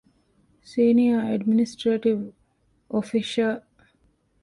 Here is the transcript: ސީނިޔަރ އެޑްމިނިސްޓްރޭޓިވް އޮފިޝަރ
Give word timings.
ސީނިޔަރ 0.69 1.21
އެޑްމިނިސްޓްރޭޓިވް 1.27 2.23
އޮފިޝަރ 2.93 3.53